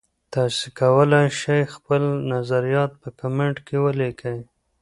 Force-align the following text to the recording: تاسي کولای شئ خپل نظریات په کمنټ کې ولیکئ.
تاسي 0.33 0.67
کولای 0.79 1.27
شئ 1.39 1.61
خپل 1.75 2.01
نظریات 2.33 2.91
په 3.01 3.09
کمنټ 3.19 3.55
کې 3.67 3.77
ولیکئ. 3.85 4.39